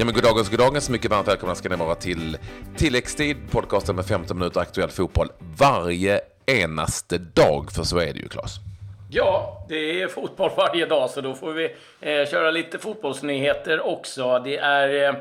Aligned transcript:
Ja, 0.00 0.04
men 0.04 0.14
goddagens, 0.14 0.50
goddagens. 0.50 0.90
Mycket 0.90 1.10
varmt 1.10 1.28
välkomna 1.28 1.54
ska 1.54 1.68
ni 1.68 1.76
vara 1.76 1.94
till 1.94 2.38
tilläggstid, 2.76 3.36
podcasten 3.50 3.96
med 3.96 4.06
15 4.06 4.38
minuter 4.38 4.60
aktuell 4.60 4.90
fotboll 4.90 5.28
varje 5.58 6.20
enaste 6.46 7.18
dag, 7.18 7.72
för 7.72 7.82
så 7.82 7.98
är 7.98 8.12
det 8.12 8.18
ju, 8.18 8.28
Claes. 8.28 8.54
Ja, 9.10 9.66
det 9.68 10.02
är 10.02 10.08
fotboll 10.08 10.50
varje 10.56 10.86
dag, 10.86 11.10
så 11.10 11.20
då 11.20 11.34
får 11.34 11.52
vi 11.52 11.64
eh, 12.00 12.28
köra 12.28 12.50
lite 12.50 12.78
fotbollsnyheter 12.78 13.86
också. 13.86 14.38
Det 14.38 14.58
är 14.58 15.08
eh, 15.08 15.20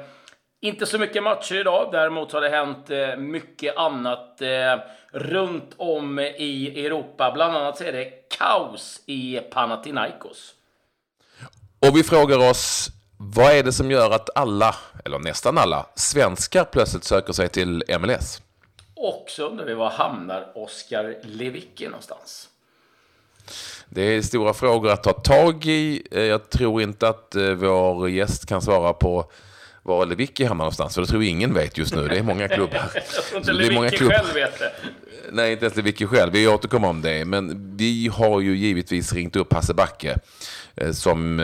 inte 0.61 0.85
så 0.85 0.97
mycket 0.97 1.23
matcher 1.23 1.55
idag, 1.55 1.89
däremot 1.91 2.31
har 2.31 2.41
det 2.41 2.49
hänt 2.49 2.89
eh, 2.89 3.15
mycket 3.17 3.77
annat 3.77 4.41
eh, 4.41 4.79
runt 5.11 5.73
om 5.77 6.19
i 6.19 6.85
Europa. 6.85 7.31
Bland 7.31 7.57
annat 7.57 7.77
så 7.77 7.83
är 7.83 7.91
det 7.91 8.11
kaos 8.37 9.01
i 9.05 9.39
Panathinaikos. 9.51 10.53
Och 11.79 11.97
vi 11.97 12.03
frågar 12.03 12.49
oss, 12.49 12.89
vad 13.21 13.51
är 13.51 13.63
det 13.63 13.73
som 13.73 13.91
gör 13.91 14.11
att 14.11 14.29
alla, 14.35 14.75
eller 15.05 15.19
nästan 15.19 15.57
alla, 15.57 15.85
svenskar 15.95 16.63
plötsligt 16.63 17.03
söker 17.03 17.33
sig 17.33 17.49
till 17.49 17.83
MLS? 17.99 18.41
Och 18.95 19.25
så 19.27 19.49
undrar 19.49 19.65
vi 19.65 19.73
var 19.73 19.89
hamnar 19.89 20.51
Oskar 20.55 21.15
Lewicki 21.23 21.85
någonstans? 21.85 22.49
Det 23.89 24.01
är 24.01 24.21
stora 24.21 24.53
frågor 24.53 24.91
att 24.91 25.03
ta 25.03 25.13
tag 25.13 25.65
i. 25.65 26.07
Eh, 26.11 26.21
jag 26.21 26.49
tror 26.49 26.81
inte 26.81 27.07
att 27.07 27.35
eh, 27.35 27.51
vår 27.51 28.09
gäst 28.09 28.45
kan 28.45 28.61
svara 28.61 28.93
på 28.93 29.31
var 29.83 30.05
Lewicki 30.05 30.45
hamnar 30.45 30.65
någonstans, 30.65 30.95
för 30.95 31.01
det 31.01 31.07
tror 31.07 31.23
ingen 31.23 31.53
vet 31.53 31.77
just 31.77 31.95
nu. 31.95 32.07
Det 32.07 32.17
är 32.17 32.23
många 32.23 32.47
klubbar. 32.47 32.91
jag 32.93 33.05
tror 33.05 33.39
inte 33.39 33.53
Lewicki 33.53 33.97
själv 33.97 34.33
vet 34.33 34.59
det. 34.59 34.71
Nej, 35.31 35.51
inte 35.51 35.65
ens 35.65 35.75
Lewicki 35.75 36.05
själv. 36.05 36.33
Vi 36.33 36.47
återkommer 36.47 36.87
om 36.87 37.01
det. 37.01 37.25
Men 37.25 37.77
vi 37.77 38.07
har 38.07 38.41
ju 38.41 38.57
givetvis 38.57 39.13
ringt 39.13 39.35
upp 39.35 39.53
Hasse 39.53 39.73
Backe 39.73 40.17
som 40.91 41.39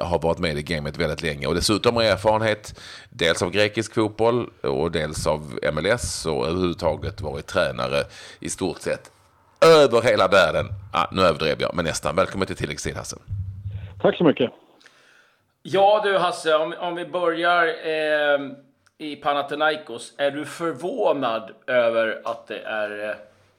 har 0.00 0.18
varit 0.22 0.38
med 0.38 0.58
i 0.58 0.62
gamet 0.62 0.98
väldigt 0.98 1.22
länge 1.22 1.46
och 1.46 1.54
dessutom 1.54 1.96
har 1.96 2.02
erfarenhet 2.02 2.80
dels 3.10 3.42
av 3.42 3.50
grekisk 3.50 3.94
fotboll 3.94 4.50
och 4.62 4.90
dels 4.90 5.26
av 5.26 5.58
MLS 5.74 6.26
och 6.26 6.46
överhuvudtaget 6.46 7.20
varit 7.20 7.46
tränare 7.46 8.04
i 8.40 8.50
stort 8.50 8.78
sett 8.78 9.10
över 9.60 10.02
hela 10.02 10.28
världen. 10.28 10.66
Ah, 10.92 11.06
nu 11.12 11.22
överdrev 11.22 11.60
jag, 11.60 11.74
men 11.74 11.84
nästan. 11.84 12.16
Välkommen 12.16 12.46
till 12.46 12.56
tilläggstid, 12.56 12.96
Hasse. 12.96 13.16
Tack 14.00 14.16
så 14.16 14.24
mycket. 14.24 14.50
Ja 15.62 16.00
du 16.04 16.18
Hasse, 16.18 16.56
om, 16.56 16.74
om 16.80 16.94
vi 16.94 17.06
börjar 17.06 17.64
eh, 17.66 18.40
i 18.98 19.16
Panathinaikos. 19.16 20.14
Är 20.18 20.30
du 20.30 20.44
förvånad 20.44 21.50
över 21.66 22.20
att 22.24 22.46
det 22.46 22.58
är 22.58 23.08
eh, 23.08 23.16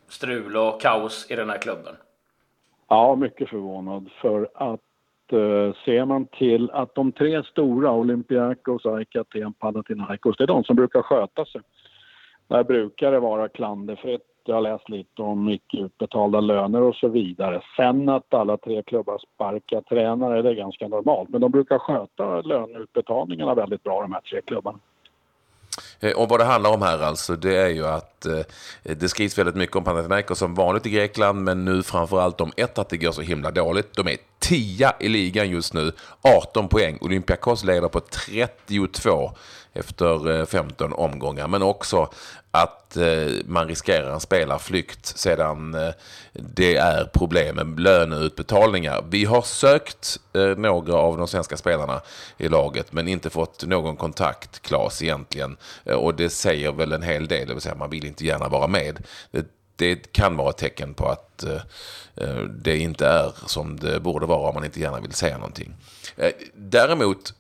strul 0.08 0.58
och 0.58 0.82
kaos 0.82 1.32
i 1.32 1.36
den 1.36 1.50
här 1.50 1.58
klubben? 1.58 1.96
Ja, 2.90 3.16
mycket 3.16 3.50
förvånad. 3.50 4.10
För 4.22 4.50
att 4.56 4.72
eh, 4.72 4.89
Eh, 5.34 5.74
ser 5.86 6.06
man 6.06 6.26
till 6.26 6.72
att 6.72 6.96
de 6.96 7.12
tre 7.12 7.44
stora, 7.44 7.92
Olympiakos, 7.92 8.86
AIK 8.86 9.16
Aten, 9.16 9.54
Panathinaikos, 9.54 10.38
det 10.38 10.44
är 10.44 10.48
de 10.48 10.64
som 10.64 10.76
brukar 10.76 11.02
sköta 11.02 11.46
sig. 11.46 11.62
Där 12.48 12.64
brukar 12.64 13.12
det 13.12 13.20
vara 13.20 13.50
klanderfritt 13.50 14.26
jag 14.50 14.56
har 14.56 14.62
läst 14.62 14.90
lite 14.90 15.22
om 15.22 15.50
icke 15.50 15.78
utbetalda 15.78 16.40
löner 16.40 16.82
och 16.82 16.96
så 16.96 17.08
vidare. 17.08 17.62
Sen 17.78 18.10
att 18.10 18.34
alla 18.34 18.58
tre 18.58 18.84
klubbar 18.84 19.18
sparkar 19.18 19.82
tränare, 19.82 20.42
det 20.42 20.50
är 20.50 20.54
ganska 20.54 20.88
normalt. 20.88 21.30
Men 21.30 21.42
de 21.42 21.52
brukar 21.52 21.80
sköta 21.80 22.42
löneutbetalningarna 22.42 23.56
väldigt 23.56 23.84
bra, 23.84 24.02
de 24.02 24.14
här 24.14 24.22
tre 24.22 24.42
klubbarna. 24.42 24.80
Eh, 26.00 26.12
och 26.12 26.30
vad 26.30 26.40
det 26.40 26.44
handlar 26.44 26.70
om 26.70 26.82
här 26.82 27.00
alltså, 27.00 27.36
det 27.36 27.56
är 27.56 27.70
ju 27.70 27.88
att 27.88 28.26
eh, 28.26 28.40
det 28.84 29.10
skrivs 29.10 29.38
väldigt 29.38 29.56
mycket 29.56 29.76
om 29.76 29.84
Panathinaikos 29.84 30.40
som 30.40 30.56
vanligt 30.56 30.86
i 30.86 30.90
Grekland, 30.90 31.44
men 31.44 31.66
nu 31.66 31.84
framförallt 31.84 32.42
om 32.42 32.52
ett, 32.58 32.78
att 32.78 32.90
det 32.90 32.98
går 32.98 33.12
så 33.12 33.22
himla 33.22 33.52
dåligt. 33.52 33.96
De 33.96 34.08
är 34.08 34.18
tia 34.40 34.94
i 35.00 35.10
ligan 35.10 35.50
just 35.50 35.74
nu, 35.74 35.92
18 36.22 36.68
poäng. 36.68 36.98
Olympiakos 37.02 37.64
leder 37.64 37.88
på 37.88 38.00
32 38.00 39.32
efter 39.74 40.40
eh, 40.40 40.46
15 40.46 40.94
omgångar. 40.94 41.48
Men 41.48 41.62
också 41.62 42.10
att 42.52 42.98
eh, 42.98 43.28
man 43.46 43.68
riskerar 43.68 44.14
en 44.14 44.20
spelarflykt 44.20 45.06
sedan 45.06 45.74
eh, 45.74 45.90
det 46.34 46.76
är 46.76 47.06
problem 47.06 47.56
med 47.56 47.80
löneutbetalningar. 47.80 49.04
Vi 49.10 49.26
har 49.26 49.42
sökt 49.42 50.18
några 50.58 50.94
av 50.94 51.18
de 51.18 51.28
svenska 51.28 51.58
spelarna 51.58 52.02
i 52.38 52.48
laget 52.48 52.94
men 52.94 53.08
inte 53.08 53.30
fått 53.30 53.66
någon 53.66 53.96
kontakt, 53.96 54.62
Klas, 54.62 55.02
egentligen. 55.02 55.58
Och 55.86 56.16
det 56.16 56.30
säger 56.30 56.72
väl 56.72 56.92
en 56.92 57.04
hel 57.04 57.28
del, 57.28 57.48
det 57.48 57.54
vill 57.54 57.62
säga 57.62 57.76
man 57.76 57.90
vill 57.90 58.06
inte 58.06 58.26
gärna 58.26 58.48
vara 58.48 58.68
med. 58.68 59.04
Det, 59.32 59.46
det 59.76 60.12
kan 60.12 60.38
vara 60.38 60.50
ett 60.50 60.58
tecken 60.58 60.94
på 60.94 61.08
att 61.08 61.46
det 62.50 62.78
inte 62.78 63.08
är 63.08 63.32
som 63.46 63.80
det 63.80 64.00
borde 64.00 64.26
vara 64.26 64.50
om 64.50 64.56
man 64.56 64.66
inte 64.66 64.80
gärna 64.80 65.00
vill 65.00 65.14
säga 65.14 65.38
någonting. 65.38 65.76
Däremot 66.54 67.34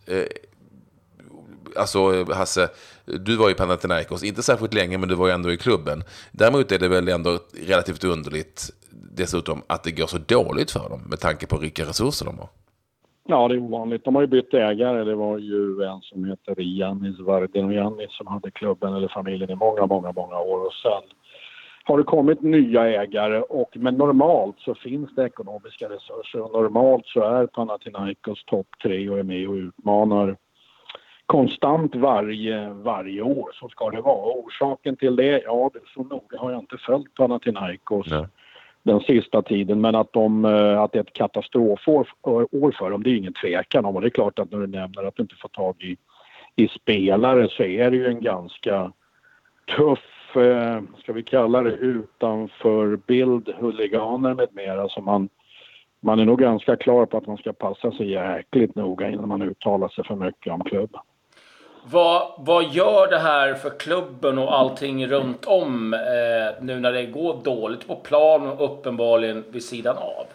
alltså 1.79 2.23
Hasse, 2.33 2.69
du 3.05 3.37
var 3.37 3.49
ju 3.49 3.55
Panathinaikos, 3.55 4.23
inte 4.23 4.43
särskilt 4.43 4.73
länge 4.73 4.97
men 4.97 5.09
du 5.09 5.15
var 5.15 5.27
ju 5.27 5.33
ändå 5.33 5.51
i 5.51 5.57
klubben. 5.57 6.03
Däremot 6.31 6.71
är 6.71 6.79
det 6.79 6.87
väl 6.87 7.07
ändå 7.07 7.39
relativt 7.67 8.03
underligt 8.03 8.69
dessutom 8.91 9.61
att 9.67 9.83
det 9.83 9.91
går 9.91 10.07
så 10.07 10.17
dåligt 10.17 10.71
för 10.71 10.89
dem 10.89 11.01
med 11.09 11.19
tanke 11.19 11.47
på 11.47 11.57
vilka 11.57 11.83
resurser 11.83 12.25
de 12.25 12.37
har. 12.37 12.49
Ja, 13.27 13.47
det 13.47 13.55
är 13.55 13.59
ovanligt. 13.59 14.05
De 14.05 14.15
har 14.15 14.21
ju 14.21 14.27
bytt 14.27 14.53
ägare. 14.53 15.03
Det 15.03 15.15
var 15.15 15.37
ju 15.37 15.83
en 15.83 16.01
som 16.01 16.25
heter 16.25 16.55
Janis 16.57 17.19
Vardinojannis 17.19 18.17
som 18.17 18.27
hade 18.27 18.51
klubben 18.51 18.93
eller 18.93 19.07
familjen 19.07 19.49
i 19.49 19.55
många, 19.55 19.85
många, 19.85 20.11
många 20.11 20.39
år 20.39 20.65
och 20.65 20.73
sen 20.73 21.03
har 21.89 21.97
det 21.97 22.03
kommit 22.03 22.41
nya 22.41 23.01
ägare 23.01 23.41
och 23.41 23.69
men 23.73 23.95
normalt 23.95 24.59
så 24.59 24.75
finns 24.75 25.15
det 25.15 25.25
ekonomiska 25.25 25.89
resurser 25.89 26.41
och 26.41 26.51
normalt 26.51 27.05
så 27.05 27.21
är 27.21 27.47
Panathinaikos 27.47 28.43
topp 28.45 28.67
tre 28.83 29.09
och 29.09 29.19
är 29.19 29.23
med 29.23 29.47
och 29.47 29.53
utmanar 29.53 30.37
konstant 31.29 31.95
varje, 31.95 32.69
varje 32.69 33.21
år. 33.21 33.49
Så 33.53 33.69
ska 33.69 33.89
det 33.89 34.01
vara. 34.01 34.33
Orsaken 34.33 34.95
till 34.95 35.15
det, 35.15 35.41
ja, 35.45 35.69
det, 35.73 35.79
så 35.93 36.03
noga 36.03 36.37
har 36.37 36.51
jag 36.51 36.59
inte 36.59 36.77
följt 36.77 37.13
Panathinaikos 37.13 38.07
Nej. 38.09 38.25
den 38.83 38.99
sista 38.99 39.41
tiden. 39.41 39.81
Men 39.81 39.95
att, 39.95 40.13
de, 40.13 40.45
eh, 40.45 40.81
att 40.81 40.91
det 40.91 40.99
är 40.99 41.03
ett 41.03 41.13
katastrofår 41.13 42.07
år 42.51 42.75
för 42.79 42.89
dem, 42.89 43.03
det 43.03 43.09
är 43.09 43.15
ingen 43.15 43.33
tvekan 43.33 43.85
om. 43.85 43.95
Och 43.95 44.01
det 44.01 44.07
är 44.07 44.09
klart 44.09 44.39
att 44.39 44.51
när 44.51 44.59
du 44.59 44.67
nämner 44.67 45.03
att 45.03 45.15
du 45.15 45.23
inte 45.23 45.35
får 45.35 45.49
tag 45.49 45.75
i, 45.79 45.97
i 46.55 46.67
spelare 46.67 47.47
så 47.49 47.63
är 47.63 47.91
det 47.91 47.97
ju 47.97 48.07
en 48.07 48.21
ganska 48.21 48.91
tuff, 49.77 50.35
eh, 50.35 50.81
ska 51.03 51.13
vi 51.13 51.23
kalla 51.23 51.61
det, 51.61 51.71
utanför 51.71 52.95
bild, 52.95 53.53
huliganer 53.57 54.33
med 54.33 54.47
mera 54.51 54.89
som 54.89 55.05
man 55.05 55.29
man 56.01 56.19
är 56.19 56.25
nog 56.25 56.39
ganska 56.39 56.75
klar 56.75 57.05
på 57.05 57.17
att 57.17 57.27
man 57.27 57.37
ska 57.37 57.53
passa 57.53 57.91
sig 57.91 58.11
jäkligt 58.11 58.75
noga 58.75 59.09
innan 59.09 59.27
man 59.27 59.41
uttalar 59.41 59.89
sig 59.89 60.03
för 60.03 60.15
mycket 60.15 60.53
om 60.53 60.63
klubben. 60.63 61.01
Vad, 61.83 62.31
vad 62.37 62.63
gör 62.63 63.09
det 63.09 63.17
här 63.17 63.53
för 63.53 63.79
klubben 63.79 64.37
och 64.37 64.57
allting 64.57 65.07
runt 65.07 65.45
om 65.45 65.93
eh, 65.93 66.63
nu 66.63 66.79
när 66.79 66.91
det 66.91 67.05
går 67.05 67.43
dåligt 67.43 67.87
på 67.87 67.95
plan 67.95 68.47
och 68.47 68.65
uppenbarligen 68.65 69.43
vid 69.49 69.63
sidan 69.63 69.97
av? 69.97 70.25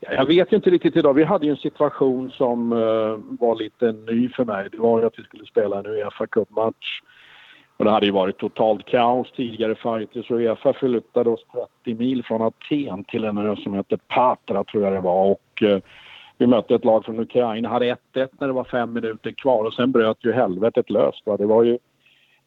Jag 0.00 0.26
vet 0.26 0.52
inte 0.52 0.70
riktigt 0.70 0.96
idag. 0.96 1.14
Vi 1.14 1.24
hade 1.24 1.46
ju 1.46 1.50
en 1.50 1.56
situation 1.56 2.30
som 2.30 2.72
eh, 2.72 3.38
var 3.40 3.56
lite 3.56 3.92
ny 3.92 4.28
för 4.28 4.44
mig. 4.44 4.68
Det 4.72 4.78
var 4.78 5.00
ju 5.00 5.06
att 5.06 5.18
vi 5.18 5.22
skulle 5.22 5.46
spela 5.46 5.78
en 5.78 5.86
Uefa 5.86 6.26
Cup-match. 6.26 7.00
Och 7.76 7.84
det 7.84 7.90
hade 7.90 8.06
ju 8.06 8.12
varit 8.12 8.38
totalt 8.38 8.86
kaos 8.86 9.32
tidigare 9.36 9.74
fighter 9.74 10.22
så 10.22 10.34
Uefa 10.34 10.72
flyttade 10.72 11.30
oss 11.30 11.44
30 11.84 11.94
mil 11.94 12.24
från 12.24 12.42
Aten 12.42 13.04
till 13.04 13.24
en 13.24 13.38
ö 13.38 13.56
som 13.56 13.74
heter 13.74 13.98
Patra 14.08 14.64
tror 14.64 14.84
jag 14.84 14.92
det 14.92 15.00
var. 15.00 15.24
Och, 15.30 15.62
eh, 15.62 15.78
vi 16.38 16.46
mötte 16.46 16.74
ett 16.74 16.84
lag 16.84 17.04
från 17.04 17.20
Ukraina, 17.20 17.68
hade 17.68 17.96
1-1 18.14 18.28
när 18.38 18.46
det 18.46 18.52
var 18.52 18.64
fem 18.64 18.92
minuter 18.92 19.30
kvar 19.30 19.64
och 19.64 19.74
sen 19.74 19.92
bröt 19.92 20.24
ju 20.24 20.32
helvetet 20.32 20.90
löst. 20.90 21.26
Va? 21.26 21.36
Det 21.36 21.46
var 21.46 21.62
ju, 21.62 21.78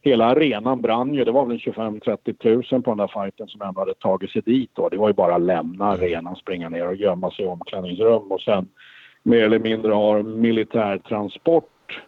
hela 0.02 0.26
arenan 0.26 0.82
brann 0.82 1.14
ju. 1.14 1.24
Det 1.24 1.32
var 1.32 1.46
väl 1.46 1.58
25-30 1.58 2.74
000 2.74 2.84
på 2.84 2.92
den 2.92 2.98
där 2.98 3.24
fighten 3.24 3.48
som 3.48 3.62
ändå 3.62 3.82
hade 3.82 3.94
tagit 3.94 4.32
sig 4.32 4.42
dit 4.42 4.70
då. 4.74 4.90
Det 4.90 4.98
var 4.98 5.08
ju 5.08 5.14
bara 5.14 5.36
att 5.36 5.42
lämna 5.42 5.86
arenan, 5.86 6.36
springa 6.36 6.70
ner 6.70 6.88
och 6.88 6.96
gömma 6.96 7.32
sig 7.32 7.46
i 7.46 7.48
omklädningsrum 7.48 8.32
och 8.32 8.42
sen 8.42 8.68
mer 9.24 9.44
eller 9.44 9.60
mindre 9.60 9.94
ha 9.94 10.24
militärtransport 10.24 12.02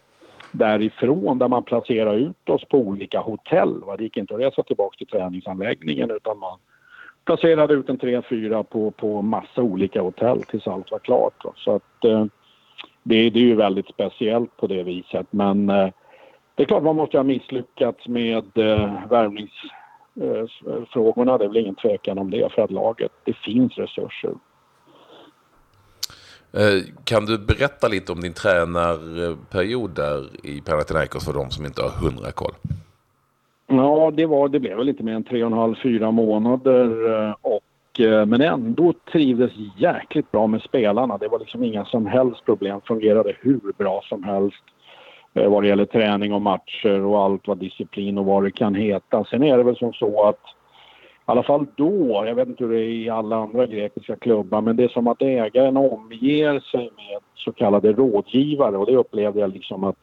därifrån 0.52 1.40
där 1.40 1.48
man 1.48 1.64
placerade 1.64 2.18
ut 2.18 2.50
oss 2.50 2.66
på 2.66 2.78
olika 2.78 3.20
hotell. 3.20 3.84
Va? 3.84 3.98
Det 3.98 4.04
gick 4.04 4.18
inte 4.18 4.34
att 4.34 4.42
resa 4.42 4.64
tillbaka 4.64 4.98
till 4.98 5.08
träningsanläggningen 5.08 6.12
utan 6.12 6.40
man 6.40 6.58
placerade 7.26 7.74
ut 7.74 7.90
en 7.90 7.98
tre, 7.98 8.22
fyra 8.30 8.64
på, 8.64 8.92
på 8.92 9.22
massa 9.22 9.62
olika 9.62 10.02
hotell 10.02 10.44
tills 10.44 10.68
allt 10.68 10.92
var 10.92 11.00
klart. 11.00 11.34
Då. 11.44 11.54
Så 11.58 11.76
att 11.76 12.06
eh, 12.06 12.26
det, 13.04 13.30
det, 13.30 13.40
är 13.40 13.44
ju 13.44 13.56
väldigt 13.56 13.88
speciellt 13.88 14.58
på 14.58 14.68
det 14.68 14.84
viset. 14.84 15.28
Men 15.30 15.70
eh, 15.70 15.90
det 16.56 16.64
är 16.64 16.68
klart 16.68 16.84
man 16.84 16.96
måste 16.96 17.18
ha 17.18 17.24
misslyckats 17.24 18.08
med 18.08 18.58
eh, 18.58 19.08
värvningsfrågorna. 19.10 21.32
Eh, 21.32 21.36
eh 21.36 21.40
det 21.40 21.46
är 21.46 21.50
väl 21.50 21.58
ingen 21.58 21.76
tvekan 21.76 22.18
om 22.18 22.32
det 22.32 22.52
för 22.52 22.62
att 22.62 22.72
laget, 22.72 23.12
det 23.24 23.34
finns 23.34 23.78
resurser. 23.78 24.34
Eh, 26.54 26.84
kan 27.04 27.26
du 27.26 27.38
berätta 27.38 27.88
lite 27.88 28.12
om 28.12 28.22
din 28.22 28.34
tränarperiod 28.34 29.96
där 29.96 30.26
i 30.44 30.62
Panathinaikos 30.62 31.26
för 31.26 31.34
de 31.34 31.52
som 31.52 31.66
inte 31.66 31.82
har 31.82 31.90
hundra 31.90 32.32
koll? 32.32 32.54
Ja, 33.74 34.12
det, 34.14 34.26
var, 34.26 34.50
det 34.50 34.60
blev 34.60 34.78
väl 34.78 34.90
inte 34.90 35.04
mer 35.04 35.14
än 35.14 35.24
tre 35.24 35.44
och 35.44 35.52
en 35.52 35.58
halv, 35.58 35.76
fyra 35.84 36.12
månader. 36.12 37.14
Eh, 37.14 37.36
och, 37.42 38.00
eh, 38.00 38.26
men 38.26 38.42
ändå 38.42 38.94
trivdes 39.12 39.52
jäkligt 39.78 40.32
bra 40.32 40.48
med 40.48 40.62
spelarna. 40.62 41.18
Det 41.18 41.28
var 41.28 41.40
liksom 41.40 41.64
inga 41.64 41.86
som 41.86 42.06
helst 42.06 42.46
problem. 42.46 42.82
Fungerade 42.82 43.36
hur 43.40 43.74
bra 43.78 44.02
som 44.04 44.24
helst. 44.24 44.64
Eh, 45.34 45.50
vad 45.50 45.64
det 45.64 45.68
gäller 45.68 45.86
träning 45.86 46.34
och 46.34 46.42
matcher 46.42 47.06
och 47.06 47.24
allt 47.24 47.48
vad 47.48 47.58
disciplin 47.58 48.18
och 48.18 48.26
vad 48.26 48.44
det 48.44 48.52
kan 48.52 48.76
heta. 48.76 49.24
Sen 49.24 49.44
är 49.44 49.58
det 49.58 49.64
väl 49.64 49.78
som 49.78 49.94
så 49.94 50.28
att 50.28 50.42
i 51.22 51.32
alla 51.32 51.44
fall 51.44 51.66
då, 51.76 52.24
jag 52.26 52.36
vet 52.36 52.48
inte 52.48 52.64
hur 52.64 52.72
det 52.72 52.80
är 52.80 52.90
i 52.90 53.10
alla 53.10 53.36
andra 53.36 53.66
grekiska 53.66 54.16
klubbar, 54.16 54.62
men 54.62 54.76
det 54.76 54.84
är 54.84 54.88
som 54.88 55.08
att 55.08 55.22
ägaren 55.22 55.78
omger 55.78 56.60
sig 56.60 56.82
med 56.82 57.20
så 57.36 57.52
kallade 57.52 57.94
rådgivare 57.94 58.78
och 58.78 58.86
det 58.86 58.96
upplevde 58.96 59.40
jag 59.40 59.54
liksom 59.54 59.84
att 59.84 59.98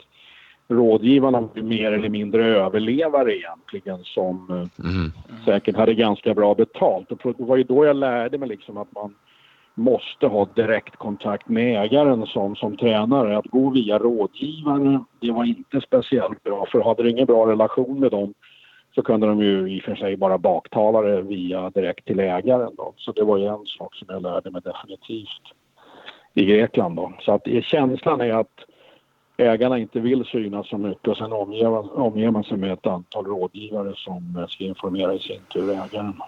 rådgivarna 0.68 1.40
var 1.40 1.62
mer 1.62 1.92
eller 1.92 2.08
mindre 2.08 2.44
överlevare 2.44 3.36
egentligen 3.36 4.04
som 4.04 4.50
mm. 4.50 5.12
säkert 5.44 5.76
hade 5.76 5.94
ganska 5.94 6.34
bra 6.34 6.54
betalt. 6.54 7.12
Och 7.12 7.34
det 7.38 7.44
var 7.44 7.56
ju 7.56 7.62
då 7.62 7.84
jag 7.84 7.96
lärde 7.96 8.38
mig 8.38 8.48
liksom 8.48 8.76
att 8.76 8.94
man 8.94 9.14
måste 9.74 10.26
ha 10.26 10.48
direktkontakt 10.54 11.48
med 11.48 11.84
ägaren 11.84 12.26
som, 12.26 12.56
som 12.56 12.76
tränare. 12.76 13.38
Att 13.38 13.46
gå 13.46 13.70
via 13.70 13.98
rådgivare, 13.98 15.04
det 15.20 15.32
var 15.32 15.44
inte 15.44 15.80
speciellt 15.80 16.42
bra 16.42 16.66
för 16.72 16.80
hade 16.80 17.02
du 17.02 17.10
ingen 17.10 17.26
bra 17.26 17.46
relation 17.46 18.00
med 18.00 18.10
dem 18.10 18.34
så 18.94 19.02
kunde 19.02 19.26
de 19.26 19.42
ju 19.42 19.76
i 19.76 19.80
och 19.80 19.84
för 19.84 19.94
sig 19.94 20.16
bara 20.16 20.38
baktala 20.38 21.00
det 21.00 21.22
via 21.22 21.70
direkt 21.70 22.06
till 22.06 22.20
ägaren 22.20 22.72
då. 22.76 22.94
Så 22.96 23.12
det 23.12 23.24
var 23.24 23.36
ju 23.36 23.44
en 23.44 23.66
sak 23.66 23.94
som 23.94 24.06
jag 24.10 24.22
lärde 24.22 24.50
mig 24.50 24.62
definitivt 24.64 25.42
i 26.34 26.44
Grekland 26.44 26.96
då. 26.96 27.12
Så 27.20 27.32
att 27.32 27.46
känslan 27.62 28.20
är 28.20 28.32
att 28.32 28.64
ägarna 29.38 29.78
inte 29.78 30.00
vill 30.00 30.24
synas 30.24 30.68
så 30.68 30.78
mycket 30.78 31.08
och 31.08 31.16
sen 31.16 31.32
omger, 31.32 31.98
omger 31.98 32.30
man 32.30 32.44
sig 32.44 32.56
med 32.56 32.72
ett 32.72 32.86
antal 32.86 33.26
rådgivare 33.26 33.94
som 33.96 34.36
eh, 34.38 34.46
ska 34.46 34.64
informera 34.64 35.14
i 35.14 35.18
sin 35.18 35.40
tur 35.52 35.70
ägaren. 35.70 36.20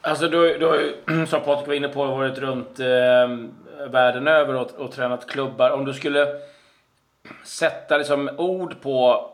Alltså 0.00 0.28
du, 0.28 0.58
du 0.58 0.66
har 0.66 0.76
ju, 0.76 1.26
som 1.26 1.40
Patrik 1.40 1.66
var 1.66 1.74
inne 1.74 1.88
på, 1.88 2.04
varit 2.04 2.38
runt 2.38 2.80
eh, 2.80 3.88
världen 3.90 4.28
över 4.28 4.54
och, 4.54 4.70
och 4.78 4.92
tränat 4.92 5.26
klubbar. 5.26 5.70
Om 5.70 5.84
du 5.84 5.92
skulle 5.92 6.26
sätta 7.44 7.98
liksom 7.98 8.30
ord 8.38 8.80
på 8.80 9.30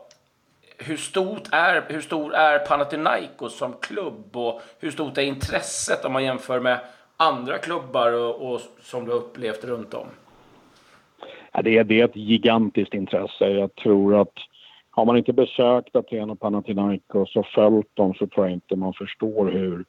hur, 0.77 0.97
stort 0.97 1.47
är, 1.51 1.83
hur 1.87 2.01
stor 2.01 2.35
är 2.35 2.59
Panathinaikos 2.59 3.57
som 3.57 3.73
klubb 3.73 4.37
och 4.37 4.61
hur 4.79 4.91
stort 4.91 5.17
är 5.17 5.21
intresset 5.21 6.05
om 6.05 6.13
man 6.13 6.23
jämför 6.23 6.59
med 6.59 6.79
andra 7.17 7.57
klubbar 7.57 8.11
och, 8.11 8.53
och 8.53 8.61
som 8.81 9.05
du 9.05 9.11
har 9.11 9.17
upplevt 9.17 9.63
runt 9.63 9.93
om? 9.93 10.07
Det, 11.61 11.77
är, 11.77 11.83
det 11.83 12.01
är 12.01 12.05
ett 12.05 12.15
gigantiskt 12.15 12.93
intresse. 12.93 13.49
Jag 13.49 13.75
tror 13.75 14.21
att 14.21 14.33
har 14.95 15.05
man 15.05 15.17
inte 15.17 15.33
besökt 15.33 15.95
Aten 15.95 16.29
och 16.29 16.39
Panathinaikos 16.39 17.35
och 17.35 17.47
följt 17.47 17.95
dem 17.95 18.13
så 18.13 18.27
tror 18.27 18.45
jag 18.45 18.53
inte 18.53 18.75
man 18.75 18.93
förstår 18.93 19.51
hur, 19.51 19.85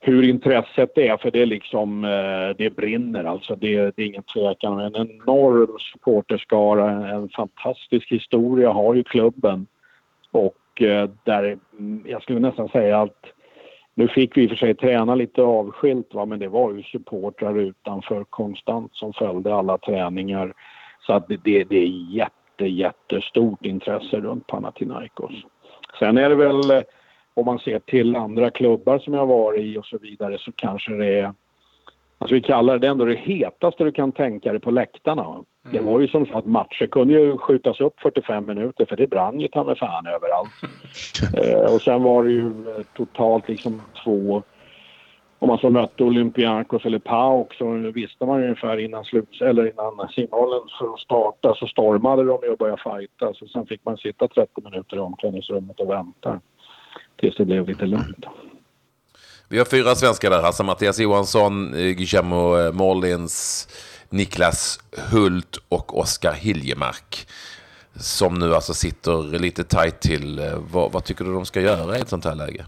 hur 0.00 0.22
intresset 0.22 0.98
är. 0.98 1.16
För 1.16 1.30
det 1.30 1.42
är 1.42 1.46
liksom, 1.46 2.04
eh, 2.04 2.56
det 2.58 2.76
brinner 2.76 3.24
alltså. 3.24 3.56
Det, 3.56 3.96
det 3.96 4.02
är 4.02 4.06
ingen 4.06 4.22
tvekan. 4.22 4.80
En 4.80 4.96
enorm 4.96 5.78
supporterskara, 5.92 7.08
en 7.08 7.28
fantastisk 7.28 8.12
historia 8.12 8.70
har 8.72 8.94
ju 8.94 9.04
klubben. 9.04 9.66
Och 10.30 10.82
eh, 10.82 11.10
där, 11.24 11.58
jag 12.04 12.22
skulle 12.22 12.40
nästan 12.40 12.68
säga 12.68 13.00
att 13.00 13.24
nu 13.98 14.08
fick 14.08 14.36
vi 14.36 14.42
i 14.42 14.46
och 14.46 14.50
för 14.50 14.56
sig 14.56 14.74
träna 14.74 15.14
lite 15.14 15.42
avskilt 15.42 16.14
va, 16.14 16.26
men 16.26 16.38
det 16.38 16.48
var 16.48 16.72
ju 16.72 16.82
supportrar 16.82 17.58
utanför 17.58 18.24
konstant 18.24 18.94
som 18.94 19.12
följde 19.12 19.54
alla 19.54 19.78
träningar. 19.78 20.54
Så 21.06 21.12
att 21.12 21.28
det, 21.28 21.36
det, 21.44 21.64
det 21.64 21.76
är 21.76 21.86
jätte, 22.10 22.66
jättestort 22.66 23.66
intresse 23.66 24.20
runt 24.20 24.46
Panathinaikos. 24.46 25.32
Sen 25.98 26.18
är 26.18 26.28
det 26.28 26.34
väl, 26.34 26.70
eh, 26.70 26.82
om 27.34 27.46
man 27.46 27.58
ser 27.58 27.78
till 27.78 28.16
andra 28.16 28.50
klubbar 28.50 28.98
som 28.98 29.14
jag 29.14 29.26
varit 29.26 29.60
i 29.60 29.78
och 29.78 29.86
så 29.86 29.98
vidare, 29.98 30.38
så 30.38 30.52
kanske 30.52 30.92
det 30.92 31.18
är 31.18 31.34
Alltså 32.18 32.34
vi 32.34 32.40
kallar 32.40 32.78
det 32.78 32.88
ändå 32.88 33.04
det 33.04 33.14
hetaste 33.14 33.84
du 33.84 33.92
kan 33.92 34.12
tänka 34.12 34.50
dig 34.50 34.60
på 34.60 34.70
läktarna. 34.70 35.24
Mm. 35.24 35.44
Det 35.70 35.80
var 35.80 36.00
ju 36.00 36.08
som 36.08 36.26
så 36.26 36.38
att 36.38 36.46
matcher 36.46 36.86
kunde 36.86 37.14
ju 37.14 37.38
skjutas 37.38 37.80
upp 37.80 38.00
45 38.00 38.46
minuter 38.46 38.84
för 38.84 38.96
det 38.96 39.06
brann 39.06 39.40
ju 39.40 39.48
ta 39.48 39.64
mig 39.64 39.76
fan 39.76 40.06
överallt. 40.06 40.50
eh, 41.36 41.74
och 41.74 41.82
sen 41.82 42.02
var 42.02 42.24
det 42.24 42.30
ju 42.30 42.46
eh, 42.46 42.84
totalt 42.96 43.48
liksom 43.48 43.82
två... 44.04 44.42
Om 45.40 45.48
man 45.48 45.58
så 45.58 45.70
mötte 45.70 46.04
Olympiakos 46.04 46.84
eller 46.84 46.98
PAOK 46.98 47.54
så 47.54 47.70
visste 47.94 48.26
man 48.26 48.38
ju 48.38 48.44
ungefär 48.44 48.78
innan 48.78 49.04
slut, 49.04 49.40
eller 49.40 49.70
innan 49.70 50.08
simhallen 50.08 50.60
för 50.78 50.94
att 50.94 51.00
starta 51.00 51.54
så 51.54 51.66
stormade 51.66 52.24
de 52.24 52.38
ju 52.42 52.48
och 52.48 52.58
började 52.58 52.82
fighta. 52.82 53.34
Så 53.34 53.46
sen 53.46 53.66
fick 53.66 53.84
man 53.84 53.96
sitta 53.96 54.28
30 54.28 54.50
minuter 54.64 54.96
i 54.96 55.00
omklädningsrummet 55.00 55.80
och 55.80 55.90
vänta 55.90 56.40
tills 57.16 57.36
det 57.36 57.44
blev 57.44 57.68
lite 57.68 57.86
lugnt. 57.86 58.26
Vi 59.50 59.58
har 59.58 59.64
fyra 59.64 59.94
svenskar 59.94 60.30
där, 60.30 60.42
alltså 60.42 60.64
Mattias 60.64 61.00
Johansson, 61.00 61.74
eh, 61.74 61.80
Guillermo 61.80 63.04
eh, 63.06 63.26
Niklas 64.10 64.78
Hult 65.12 65.56
och 65.68 65.98
Oskar 65.98 66.32
Hiljemark. 66.32 67.26
Som 67.94 68.38
nu 68.38 68.54
alltså 68.54 68.74
sitter 68.74 69.38
lite 69.38 69.64
tajt 69.64 70.00
till. 70.00 70.38
Eh, 70.38 70.44
vad, 70.72 70.92
vad, 70.92 71.04
tycker 71.04 71.24
du 71.24 71.32
de 71.32 71.44
ska 71.44 71.60
göra 71.60 71.96
i 71.96 72.00
ett 72.00 72.08
sånt 72.08 72.24
här 72.24 72.34
läge? 72.34 72.64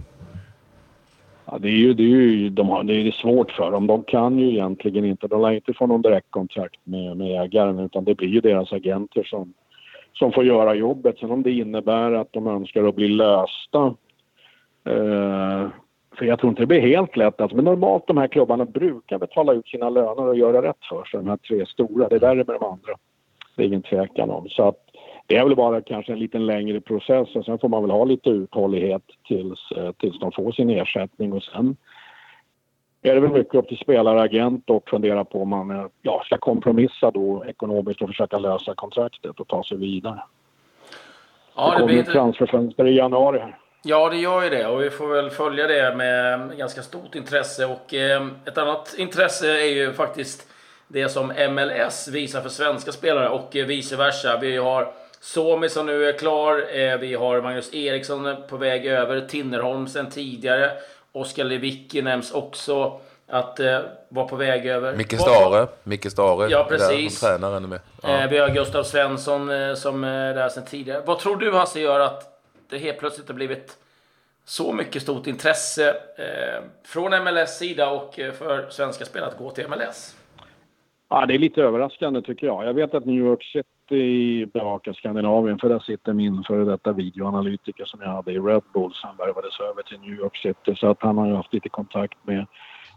Ja, 1.44 1.58
det 1.58 1.68
är 1.68 1.78
ju, 1.78 1.94
det 1.94 2.02
är 2.02 2.06
ju 2.06 2.50
de 2.50 2.68
har, 2.68 2.84
det 2.84 2.94
är 2.94 3.10
svårt 3.10 3.50
för 3.50 3.70
dem. 3.70 3.86
De 3.86 4.02
kan 4.02 4.38
ju 4.38 4.50
egentligen 4.50 5.04
inte, 5.04 5.26
de 5.26 5.42
lär 5.42 5.52
inte 5.52 5.74
få 5.74 5.86
någon 5.86 6.02
direktkontakt 6.02 6.80
med, 6.84 7.16
med 7.16 7.42
ägaren 7.42 7.78
utan 7.78 8.04
det 8.04 8.14
blir 8.14 8.28
ju 8.28 8.40
deras 8.40 8.72
agenter 8.72 9.22
som, 9.24 9.54
som 10.12 10.32
får 10.32 10.44
göra 10.44 10.74
jobbet. 10.74 11.18
Sen 11.18 11.30
om 11.30 11.42
det 11.42 11.52
innebär 11.52 12.12
att 12.12 12.32
de 12.32 12.46
önskar 12.46 12.84
att 12.84 12.96
bli 12.96 13.08
lösta 13.08 13.94
eh, 14.84 15.68
för 16.18 16.24
jag 16.24 16.38
tror 16.38 16.50
inte 16.50 16.62
det 16.62 16.66
blir 16.66 16.80
helt 16.80 17.16
lätt. 17.16 17.40
Alltså, 17.40 17.56
men 17.56 17.64
normalt 17.64 18.06
de 18.06 18.16
här 18.16 18.28
klubbarna 18.28 18.64
brukar 18.64 19.18
betala 19.18 19.52
ut 19.52 19.68
sina 19.68 19.90
löner 19.90 20.26
och 20.26 20.36
göra 20.36 20.62
rätt 20.62 20.84
för 20.88 21.04
sig, 21.04 21.20
de 21.20 21.28
här 21.28 21.36
tre 21.36 21.66
stora. 21.66 22.08
Det 22.08 22.14
är 22.14 22.20
värre 22.20 22.44
med 22.44 22.46
de 22.60 22.64
andra. 22.64 22.92
Det 23.56 23.62
är 23.62 23.66
ingen 23.66 23.82
tvekan 23.82 24.30
om. 24.30 24.48
Så 24.48 24.68
att 24.68 24.76
det 25.26 25.36
är 25.36 25.44
väl 25.44 25.56
bara 25.56 25.80
kanske 25.80 26.12
en 26.12 26.18
lite 26.18 26.38
längre 26.38 26.80
process 26.80 27.28
och 27.36 27.44
sen 27.44 27.58
får 27.58 27.68
man 27.68 27.82
väl 27.82 27.90
ha 27.90 28.04
lite 28.04 28.30
uthållighet 28.30 29.02
tills, 29.28 29.72
eh, 29.76 29.92
tills 29.92 30.18
de 30.18 30.32
får 30.32 30.52
sin 30.52 30.70
ersättning 30.70 31.32
och 31.32 31.42
sen 31.42 31.76
är 33.02 33.14
det 33.14 33.20
väl 33.20 33.32
mycket 33.32 33.54
upp 33.54 33.68
till 33.68 33.78
spelare, 33.78 34.20
agent 34.20 34.70
och 34.70 34.88
fundera 34.88 35.24
på 35.24 35.42
om 35.42 35.48
man 35.48 35.70
eh, 35.70 35.86
ja, 36.02 36.22
ska 36.24 36.38
kompromissa 36.38 37.10
då 37.10 37.44
ekonomiskt 37.46 38.02
och 38.02 38.08
försöka 38.08 38.38
lösa 38.38 38.74
kontraktet 38.74 39.40
och 39.40 39.48
ta 39.48 39.64
sig 39.64 39.78
vidare. 39.78 40.22
Ja, 41.56 41.66
det, 41.66 41.74
det 41.74 41.80
kommer 41.80 42.02
blir... 42.02 42.02
transferfönster 42.02 42.86
i 42.86 42.96
januari 42.96 43.38
här. 43.38 43.58
Ja, 43.82 44.08
det 44.08 44.16
gör 44.16 44.42
ju 44.42 44.50
det 44.50 44.66
och 44.66 44.82
vi 44.82 44.90
får 44.90 45.08
väl 45.08 45.30
följa 45.30 45.66
det 45.66 45.94
med 45.96 46.56
ganska 46.58 46.82
stort 46.82 47.14
intresse. 47.14 47.66
Och 47.66 47.94
eh, 47.94 48.26
ett 48.44 48.58
annat 48.58 48.94
intresse 48.99 49.50
är 49.50 49.66
ju 49.66 49.92
faktiskt 49.92 50.46
det 50.88 51.08
som 51.08 51.32
MLS 51.50 52.08
visar 52.08 52.40
för 52.40 52.49
svenska 52.49 52.92
spelare 52.92 53.28
och 53.28 53.56
eh, 53.56 53.66
vice 53.66 53.96
versa. 53.96 54.38
Vi 54.40 54.56
har 54.56 54.92
Somi 55.20 55.68
som 55.68 55.87
nu 55.87 56.08
är 56.08 56.18
klar. 56.18 56.76
Eh, 56.78 56.96
vi 56.99 57.14
har 57.14 57.40
Magnus 57.40 57.75
Eriksson 57.75 58.37
på 58.49 58.56
väg 58.56 58.87
över. 58.87 59.20
Tinnerholm 59.20 59.88
sen 59.88 60.10
tidigare. 60.10 60.70
Oskar 61.12 61.44
Lewicki 61.44 62.02
nämns 62.02 62.32
också 62.32 63.00
att 63.28 63.60
eh, 63.60 63.80
vara 64.08 64.26
på 64.26 64.37
väg 64.37 64.66
över. 64.66 64.96
Micke 64.96 65.20
Stare. 65.20 65.66
Micke 65.82 66.10
Stare. 66.10 66.50
Ja, 66.50 66.66
precis. 66.68 67.20
Tränaren 67.20 67.68
med. 67.68 67.80
Ja. 68.02 68.22
Eh, 68.22 68.30
vi 68.30 68.38
har 68.38 68.49
Gustav 68.49 68.82
Svensson 68.82 69.50
eh, 69.50 69.75
som 69.75 70.04
är 70.04 70.34
där 70.34 70.49
sen 70.49 70.64
tidigare. 70.64 71.02
Vad 71.06 71.18
tror 71.18 71.37
du 71.37 71.52
Hasse 71.52 71.80
gör 71.80 72.00
att 72.00 72.39
det 72.70 72.78
helt 72.78 72.98
plötsligt 72.98 73.28
har 73.28 73.34
blivit 73.34 73.78
så 74.44 74.72
mycket 74.72 75.02
stort 75.02 75.26
intresse 75.26 75.88
eh, 76.18 76.64
från 76.84 77.24
MLS 77.24 77.58
sida 77.58 77.90
och 77.90 78.18
eh, 78.18 78.32
för 78.32 78.70
svenska 78.70 79.04
spelare 79.04 79.30
att 79.30 79.38
gå 79.38 79.50
till 79.50 79.68
MLS? 79.68 80.16
Ja, 81.08 81.26
det 81.26 81.34
är 81.34 81.38
lite 81.38 81.62
överraskande 81.62 82.22
tycker 82.22 82.46
jag. 82.46 82.64
Jag 82.64 82.74
vet 82.74 82.94
att 82.94 83.04
New 83.04 83.16
York 83.16 83.44
City 83.44 84.46
bevakar 84.46 84.92
Skandinavien 84.92 85.58
för 85.58 85.68
där 85.68 85.78
sitter 85.78 86.12
min 86.12 86.44
före 86.44 86.64
detta 86.64 86.92
videoanalytiker 86.92 87.84
som 87.84 88.00
jag 88.02 88.08
hade 88.08 88.32
i 88.32 88.38
Red 88.38 88.62
Bull 88.74 88.92
Han 88.94 89.16
värvades 89.16 89.60
över 89.60 89.82
till 89.82 90.00
New 90.00 90.18
York 90.18 90.36
City 90.36 90.74
så 90.76 90.90
att 90.90 91.02
han 91.02 91.18
har 91.18 91.26
ju 91.26 91.34
haft 91.34 91.54
lite 91.54 91.68
kontakt 91.68 92.18
med 92.22 92.46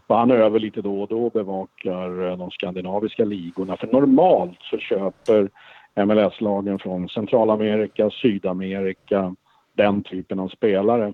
han 0.08 0.30
är 0.30 0.34
över 0.34 0.58
lite 0.58 0.82
då 0.82 1.02
och 1.02 1.08
då 1.08 1.26
och 1.26 1.32
bevakar 1.32 2.30
eh, 2.30 2.36
de 2.36 2.50
skandinaviska 2.50 3.24
ligorna. 3.24 3.76
För 3.76 3.86
normalt 3.86 4.58
så 4.62 4.78
köper 4.78 5.50
MLS-lagen 6.04 6.78
från 6.78 7.08
Centralamerika, 7.08 8.10
Sydamerika, 8.10 9.34
den 9.74 10.02
typen 10.02 10.40
av 10.40 10.48
spelare. 10.48 11.12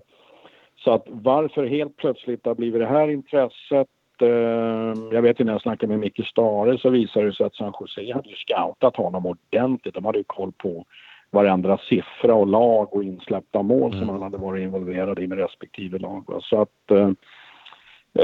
Så 0.85 0.93
att 0.93 1.05
varför 1.07 1.67
helt 1.67 1.97
plötsligt 1.97 2.47
har 2.47 2.55
blivit 2.55 2.81
det 2.81 2.87
här 2.87 3.09
intresset 3.09 3.89
eh, 4.23 4.95
jag 5.13 5.23
vet 5.23 5.41
ju 5.41 5.45
när 5.45 5.53
jag 5.53 5.63
snackade 5.63 5.91
med 5.91 5.99
Micke 5.99 6.27
Stare 6.27 6.79
så 6.79 6.91
visade 6.91 7.27
det 7.27 7.33
sig 7.33 7.47
att 7.47 7.55
San 7.55 7.73
Jose 7.81 8.13
hade 8.13 8.29
ju 8.29 8.35
scoutat 8.35 8.97
honom 8.97 9.27
ordentligt. 9.27 9.95
De 9.95 10.05
hade 10.05 10.19
ju 10.19 10.25
koll 10.25 10.53
på 10.53 10.85
varandra 11.31 11.79
siffra 11.89 12.35
och 12.35 12.47
lag 12.47 12.95
och 12.95 13.05
insläppta 13.05 13.63
mål 13.63 13.93
mm. 13.93 13.99
som 13.99 14.09
han 14.09 14.23
hade 14.23 14.37
varit 14.37 14.63
involverad 14.63 15.19
i 15.19 15.27
med 15.27 15.39
respektive 15.39 15.99
lag. 15.99 16.41
Så 16.43 16.63
att, 16.63 16.91
eh, 16.91 17.11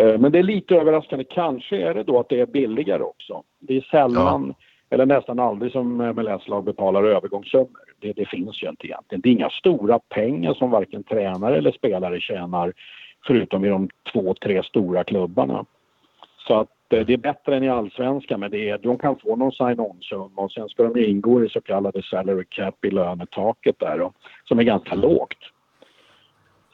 eh, 0.00 0.18
men 0.18 0.32
det 0.32 0.38
är 0.38 0.42
lite 0.42 0.76
överraskande. 0.76 1.24
Kanske 1.24 1.76
är 1.76 1.94
det 1.94 2.02
då 2.02 2.20
att 2.20 2.28
det 2.28 2.40
är 2.40 2.46
billigare 2.46 3.02
också. 3.02 3.42
Det 3.58 3.76
är 3.76 3.80
sällan 3.80 4.54
ja 4.58 4.64
eller 4.90 5.06
nästan 5.06 5.40
aldrig 5.40 5.72
som 5.72 5.96
MLS-lag 5.96 6.64
betalar 6.64 7.04
övergångssummor. 7.04 7.94
Det, 8.00 8.12
det, 8.12 8.28
finns 8.28 8.62
ju 8.62 8.68
inte 8.68 8.86
egentligen. 8.86 9.20
Det 9.20 9.28
är 9.28 9.32
inga 9.32 9.50
stora 9.50 9.98
pengar 9.98 10.54
som 10.54 10.70
varken 10.70 11.02
tränare 11.02 11.56
eller 11.56 11.72
spelare 11.72 12.20
tjänar 12.20 12.72
förutom 13.26 13.64
i 13.64 13.68
de 13.68 13.88
två, 14.12 14.34
tre 14.34 14.62
stora 14.62 15.04
klubbarna. 15.04 15.64
Så 16.38 16.54
att 16.54 16.68
det 16.88 17.10
är 17.10 17.16
bättre 17.16 17.56
än 17.56 17.64
i 17.64 17.68
allsvenskan 17.68 18.40
men 18.40 18.50
det 18.50 18.70
är, 18.70 18.78
de 18.78 18.98
kan 18.98 19.18
få 19.18 19.36
någon 19.36 19.52
sign-on-summa 19.52 20.42
och 20.42 20.52
sen 20.52 20.68
ska 20.68 20.82
de 20.82 21.04
ingå 21.04 21.44
i 21.44 21.48
så 21.48 21.60
kallade 21.60 22.02
salary 22.02 22.44
cap 22.48 22.84
i 22.84 22.90
lönetaket 22.90 23.78
där 23.78 23.98
då, 23.98 24.12
som 24.44 24.58
är 24.58 24.62
ganska 24.62 24.94
lågt. 24.94 25.38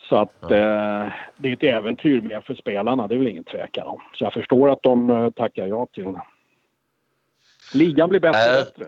Så 0.09 0.16
att 0.16 0.42
eh, 0.42 1.07
det 1.37 1.49
är 1.49 1.52
ett 1.52 1.62
äventyr 1.62 2.21
med 2.21 2.45
för 2.45 2.54
spelarna, 2.54 3.07
det 3.07 3.14
är 3.14 3.19
väl 3.19 3.28
ingen 3.28 3.45
tvekan 3.45 3.87
om. 3.87 4.00
Så 4.14 4.25
jag 4.25 4.33
förstår 4.33 4.71
att 4.71 4.83
de 4.83 5.11
eh, 5.11 5.31
tackar 5.31 5.66
ja 5.66 5.87
till 5.87 6.04
det. 6.04 6.23
Ligan 7.75 8.09
blir 8.09 8.21
bättre 8.21 8.50
och 8.50 8.59
äh, 8.59 8.64
bättre. 8.64 8.87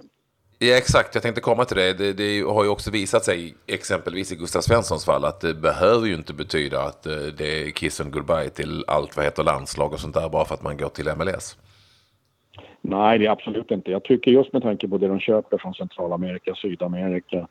Ja, 0.58 0.76
exakt. 0.76 1.14
Jag 1.14 1.22
tänkte 1.22 1.40
komma 1.40 1.64
till 1.64 1.76
det. 1.76 1.92
det. 1.92 2.12
det. 2.12 2.42
har 2.42 2.64
ju 2.64 2.70
också 2.70 2.90
visat 2.90 3.24
sig, 3.24 3.54
exempelvis 3.66 4.32
i 4.32 4.36
Gustav 4.36 4.60
Svenssons 4.60 5.04
fall, 5.04 5.24
att 5.24 5.40
det 5.40 5.54
behöver 5.54 6.06
ju 6.06 6.14
inte 6.14 6.34
betyda 6.34 6.80
att 6.80 7.06
eh, 7.06 7.12
det 7.38 7.66
är 7.66 7.70
kiss 7.70 8.00
and 8.00 8.12
goodbye 8.12 8.48
till 8.48 8.84
allt 8.86 9.16
vad 9.16 9.24
heter 9.24 9.44
landslag 9.44 9.92
och 9.92 10.00
sånt 10.00 10.14
där 10.14 10.28
bara 10.28 10.44
för 10.44 10.54
att 10.54 10.62
man 10.62 10.76
går 10.76 10.88
till 10.88 11.12
MLS. 11.16 11.58
Nej, 12.80 13.18
det 13.18 13.26
är 13.26 13.30
absolut 13.30 13.70
inte. 13.70 13.90
Jag 13.90 14.04
tycker 14.04 14.30
just 14.30 14.52
med 14.52 14.62
tanke 14.62 14.88
på 14.88 14.98
det 14.98 15.08
de 15.08 15.20
köper 15.20 15.58
från 15.58 15.74
Centralamerika, 15.74 16.54
Sydamerika, 16.54 17.48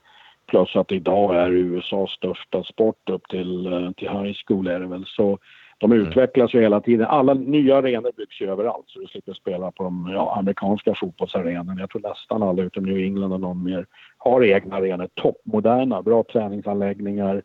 plus 0.47 0.75
att 0.75 0.91
idag 0.91 1.35
är 1.35 1.49
USAs 1.51 2.11
största 2.11 2.63
sport 2.63 3.09
upp 3.09 3.27
till, 3.29 3.65
eh, 3.73 3.91
till 3.91 4.09
high 4.09 4.35
school 4.47 4.67
är 4.67 4.79
det 4.79 4.87
väl, 4.87 5.05
så 5.07 5.39
de 5.83 5.91
mm. 5.91 6.07
utvecklas 6.07 6.53
ju 6.53 6.61
hela 6.61 6.81
tiden. 6.81 7.07
Alla 7.07 7.33
nya 7.33 7.77
arenor 7.77 8.11
byggs 8.17 8.41
ju 8.41 8.51
överallt 8.51 8.85
så 8.87 8.99
du 8.99 9.07
slipper 9.07 9.33
spela 9.33 9.71
på 9.71 9.83
de 9.83 10.11
ja, 10.13 10.35
amerikanska 10.37 10.95
fotbollsarenorna. 10.95 11.81
Jag 11.81 11.89
tror 11.89 12.01
nästan 12.01 12.43
alla 12.43 12.63
utom 12.63 12.83
New 12.83 12.97
England 12.97 13.33
och 13.33 13.39
någon 13.39 13.63
mer 13.63 13.85
har 14.17 14.43
egna 14.43 14.75
arenor. 14.75 15.09
Toppmoderna, 15.13 16.01
bra 16.01 16.23
träningsanläggningar. 16.23 17.41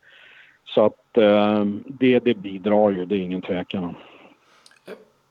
Så 0.64 0.84
att 0.84 1.16
eh, 1.16 1.64
det, 1.86 2.18
det 2.18 2.34
bidrar 2.34 2.90
ju, 2.90 3.04
det 3.04 3.14
är 3.14 3.20
ingen 3.20 3.42
tvekan 3.42 3.84
om. 3.84 3.94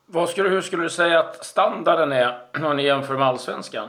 Vad 0.05 0.29
skulle, 0.29 0.49
hur 0.49 0.61
skulle 0.61 0.83
du 0.83 0.89
säga 0.89 1.19
att 1.19 1.45
standarden 1.45 2.11
är 2.11 2.33
när 2.59 2.73
ni 2.73 2.83
jämför 2.83 3.13
med 3.13 3.27
allsvenskan? 3.27 3.87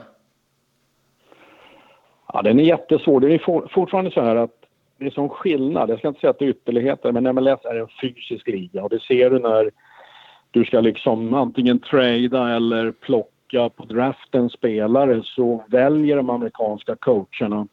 Ja, 2.32 2.42
den 2.42 2.60
är 2.60 2.64
jättesvår. 2.64 3.20
Det 3.20 3.34
är 3.34 3.68
fortfarande 3.68 4.10
så 4.10 4.20
här 4.20 4.36
att 4.36 4.64
det 4.98 5.06
är 5.06 5.10
sån 5.10 5.28
skillnad. 5.28 5.90
Jag 5.90 5.98
ska 5.98 6.08
inte 6.08 6.20
säga 6.20 6.30
att 6.30 6.38
det 6.38 6.44
är 6.44 6.50
ytterligheter, 6.50 7.12
men 7.12 7.34
MLS 7.34 7.64
är 7.64 7.80
en 7.80 7.88
fysisk 8.00 8.48
liga 8.48 8.82
och 8.82 8.90
det 8.90 9.02
ser 9.02 9.30
du 9.30 9.38
när 9.38 9.70
du 10.50 10.64
ska 10.64 10.80
liksom 10.80 11.34
antingen 11.34 11.78
trada 11.78 12.56
eller 12.56 12.92
plocka 12.92 13.68
på 13.68 13.84
draften 13.84 14.50
spelare 14.50 15.22
så 15.24 15.64
väljer 15.68 16.16
de 16.16 16.30
amerikanska 16.30 16.96
coacherna 16.96 17.66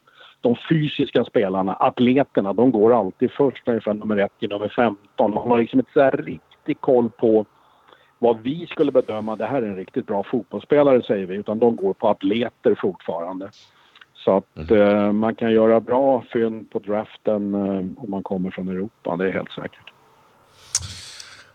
de 0.46 0.56
fysiska 0.70 1.26
spelarna, 1.26 1.74
atleterna, 1.74 2.54
de 2.54 2.72
går 2.72 2.94
alltid 2.94 3.32
först 3.32 3.68
ungefär 3.68 3.94
nummer 3.94 4.18
ett 4.18 4.40
till 4.40 4.50
nummer 4.50 4.70
15. 4.76 5.34
Man 5.34 5.50
har 5.50 5.58
liksom 5.58 5.80
inte 5.80 5.92
så 5.94 6.10
riktigt 6.10 6.82
koll 6.82 7.10
på 7.10 7.46
vad 8.20 8.42
vi 8.42 8.68
skulle 8.68 8.92
bedöma, 8.92 9.36
det 9.36 9.46
här 9.46 9.62
är 9.62 9.68
en 9.68 9.76
riktigt 9.76 10.08
bra 10.08 10.24
fotbollsspelare 10.24 11.02
säger 11.02 11.26
vi, 11.26 11.36
utan 11.36 11.60
de 11.60 11.76
går 11.76 11.94
på 11.94 12.08
atleter 12.08 12.76
fortfarande. 12.82 13.50
Så 14.26 14.38
att 14.38 14.70
mm. 14.70 14.82
eh, 14.82 15.12
man 15.12 15.36
kan 15.36 15.52
göra 15.52 15.80
bra 15.80 16.24
fynd 16.34 16.72
på 16.72 16.80
draften 16.80 17.54
eh, 17.54 18.04
om 18.04 18.06
man 18.08 18.24
kommer 18.24 18.52
från 18.52 18.68
Europa, 18.68 19.16
det 19.16 19.28
är 19.28 19.32
helt 19.32 19.52
säkert. 19.52 19.92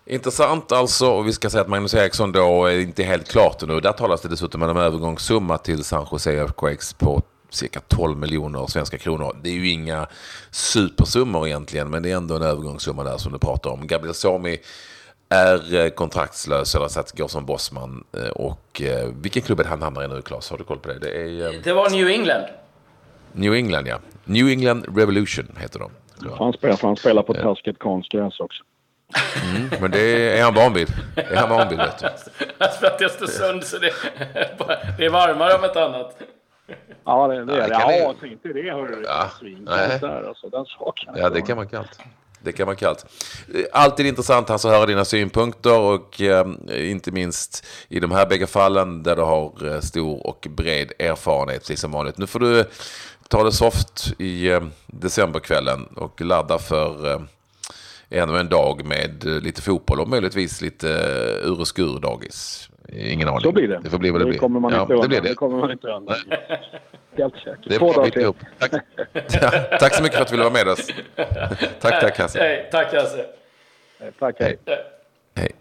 Intressant 0.07 0.73
alltså, 0.73 1.11
och 1.11 1.27
vi 1.27 1.33
ska 1.33 1.51
säga 1.51 1.63
att 1.63 1.69
Magnus 1.69 1.95
Eriksson 1.95 2.33
då 2.33 2.67
är 2.67 2.81
inte 2.81 3.03
helt 3.03 3.29
klart 3.29 3.69
nu. 3.69 3.81
Där 3.81 3.93
talas 3.93 4.23
det 4.23 4.29
dessutom 4.29 4.63
om 4.63 4.71
en 4.71 4.77
övergångssumma 4.77 5.59
till 5.59 5.85
San 5.85 6.07
Jose 6.13 6.33
Earthquakes 6.33 6.93
på 6.93 7.23
cirka 7.51 7.81
12 7.81 8.19
miljoner 8.19 8.67
svenska 8.67 8.99
kronor. 8.99 9.37
Det 9.43 9.51
är 9.51 9.55
ju 9.55 9.71
inga 9.71 10.07
supersummor 10.51 11.47
egentligen, 11.47 11.91
men 11.91 12.03
det 12.03 12.11
är 12.11 12.17
ändå 12.17 12.37
en 12.37 12.43
övergångssumma 12.43 13.05
där 13.05 13.17
som 13.17 13.33
du 13.33 13.39
pratar 13.39 13.71
om. 13.71 13.87
Gabriel 13.87 14.15
Somi 14.15 14.59
är 15.29 15.75
eh, 15.75 15.89
kontraktslös 15.89 16.75
eller 16.75 16.89
så 16.89 17.01
att 17.01 17.19
går 17.19 17.29
som 17.29 17.47
bossman. 17.47 18.05
Eh, 18.17 18.31
och 18.31 18.83
vilken 19.23 19.43
klubb 19.43 19.61
är 19.61 19.65
det 19.65 19.71
han 19.71 19.83
hamnar 19.83 20.05
i 20.05 20.09
nu, 20.09 20.23
Claes? 20.23 20.51
Har 20.51 20.59
du 20.59 20.65
koll 20.65 20.79
på 20.79 20.89
det? 20.89 20.99
Det, 20.99 21.23
är, 21.23 21.63
det 21.65 21.73
var 21.73 21.91
New 21.91 22.09
England. 22.09 22.45
New 23.33 23.55
England, 23.55 23.87
ja. 23.87 23.99
New 24.25 24.49
England 24.49 24.85
Revolution 24.97 25.57
heter 25.59 25.79
de. 25.79 25.91
Han 26.39 26.53
spelar, 26.53 26.79
han 26.83 26.97
spelar 26.97 27.23
på 27.23 27.35
taskigt 27.35 27.79
konstgräs 27.79 28.41
också. 28.41 28.65
Mm, 29.45 29.71
men 29.81 29.91
det 29.91 30.39
är 30.39 30.43
han 30.43 30.55
van 30.55 30.75
vid. 30.75 30.89
Det 31.15 31.23
är 31.23 31.37
han 31.37 31.49
van 31.51 31.69
vid, 31.69 31.79
vet 31.79 31.99
du. 31.99 32.09
Han 32.59 32.73
spelar 32.73 33.03
i 33.03 33.05
Östersund, 33.05 33.65
så 33.65 33.79
det, 33.79 33.93
det 34.99 35.05
är 35.05 35.11
varmare 35.11 35.55
om 35.55 35.65
ett 35.65 35.77
annat. 35.77 36.23
Ja, 37.05 37.29
det, 37.29 37.45
det 37.45 37.53
är 37.53 37.69
det. 37.69 37.75
Ja, 37.75 37.93
ja 37.93 38.27
inte 38.27 38.49
det, 38.49 38.73
hörru. 38.73 39.05
Ja, 39.07 39.31
Där, 40.01 40.29
alltså, 40.29 40.49
den 40.49 40.65
saken. 40.65 41.15
Ja, 41.17 41.31
det 41.31 41.43
kan 41.43 41.57
man 41.57 41.69
kallt. 41.69 42.01
Det 42.43 42.53
kan 42.53 42.67
vara 42.67 42.77
kallt. 42.77 43.07
Alltid 43.73 44.07
intressant 44.07 44.51
att 44.51 44.65
höra 44.65 44.87
dina 44.87 45.05
synpunkter 45.05 45.79
och 45.79 46.21
eh, 46.21 46.47
inte 46.69 47.13
minst 47.13 47.67
i 47.89 48.01
de 48.01 48.11
här 48.11 48.27
bägge 48.27 48.47
fallen 48.47 49.03
där 49.03 49.17
du 49.17 49.23
har 49.23 49.67
eh, 49.67 49.81
stor 49.81 50.27
och 50.27 50.47
bred 50.51 50.93
erfarenhet, 50.99 51.61
precis 51.61 51.81
som 51.81 51.93
vanligt. 51.93 52.19
Nu 52.19 52.27
får 52.27 52.41
du 52.41 52.65
ta 53.31 53.45
det 53.45 53.53
soft 53.53 54.13
i 54.19 54.51
eh, 54.51 54.61
decemberkvällen 54.87 55.87
och 55.97 56.21
ladda 56.21 56.59
för 56.59 57.13
eh, 57.13 57.21
ännu 58.11 58.39
en 58.39 58.49
dag 58.49 58.85
med 58.85 59.27
eh, 59.27 59.41
lite 59.41 59.63
fotboll 59.63 60.01
och 60.01 60.09
möjligtvis 60.09 60.63
lite 60.63 60.89
ur 61.45 61.61
och 61.61 61.69
skur 61.69 62.01
dagis. 62.01 62.71
Ingen 62.89 63.29
aning. 63.29 63.41
Så 63.41 63.53
blir 63.53 63.69
det. 63.69 63.81
Det 63.85 63.91
får 63.91 63.99
bli 63.99 64.11
vad 64.11 64.21
det, 64.21 64.25
det 64.25 64.31
blir. 64.31 64.39
Kommer 64.39 64.61
man 64.61 64.73
ja, 64.73 64.83
inte 64.83 64.95
det 64.95 65.09
blir 65.09 65.21
det. 65.21 65.29
det 65.29 65.35
kommer 65.35 65.59
man 65.59 65.71
inte 65.71 65.89
undan. 65.89 66.17
Helt 67.17 67.35
säkert. 67.35 67.69
Det 67.69 67.79
Två 67.79 67.93
dagar 67.93 68.11
till. 68.11 68.33
Tack. 68.59 68.73
ja, 69.41 69.51
tack 69.81 69.95
så 69.95 70.03
mycket 70.03 70.17
för 70.17 70.23
att 70.23 70.29
du 70.29 70.33
ville 70.33 70.51
vara 70.51 70.65
med 70.65 70.69
oss. 70.69 70.89
tack, 71.81 72.01
tack 72.01 72.19
Hasse. 72.19 72.39
Hej, 72.39 72.69
tack 72.73 72.95
Hasse. 72.95 73.27
Tack, 74.19 74.37
hej. 74.39 74.59
hej. 75.35 75.53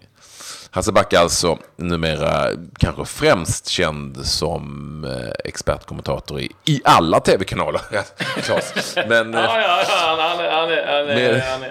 Hasse 0.71 0.91
Backe 0.91 1.19
alltså 1.19 1.57
numera 1.75 2.47
kanske 2.79 3.05
främst 3.05 3.67
känd 3.67 4.25
som 4.25 5.03
eh, 5.03 5.31
expertkommentator 5.45 6.39
i, 6.39 6.51
i 6.65 6.81
alla 6.83 7.19
tv-kanaler. 7.19 7.81
Men, 9.09 9.33
ja, 9.33 9.61
ja, 9.61 9.83
han, 9.87 10.19
han, 10.19 10.37
han, 10.39 10.69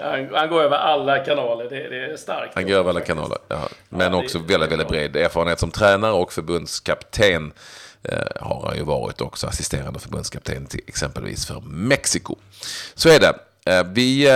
han, 0.01 0.25
han, 0.33 0.49
går 0.49 0.61
över 0.61 0.77
alla 0.77 1.19
kanaler. 1.19 1.69
Det, 1.69 1.89
det 1.89 2.13
är 2.13 2.17
starkt. 2.17 2.55
Han 2.55 2.67
går 2.67 2.75
över 2.75 2.89
alla 2.89 3.01
kanaler, 3.01 3.37
ja. 3.47 3.69
Men 3.89 4.13
också 4.13 4.39
väldigt, 4.39 4.71
väldigt 4.71 4.87
bred 4.87 5.15
erfarenhet 5.15 5.59
som 5.59 5.71
tränare 5.71 6.11
och 6.11 6.33
förbundskapten. 6.33 7.51
Eh, 8.03 8.17
har 8.41 8.67
han 8.67 8.77
ju 8.77 8.83
varit 8.83 9.21
också 9.21 9.47
assisterande 9.47 9.99
förbundskapten 9.99 10.65
till 10.65 10.81
exempelvis 10.87 11.45
för 11.45 11.61
Mexiko. 11.61 12.35
Så 12.95 13.09
är 13.09 13.19
det. 13.19 13.33
Eh, 13.65 13.83
vi 13.83 14.27